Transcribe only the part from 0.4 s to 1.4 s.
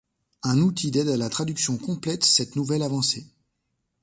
Un outil d'aide à la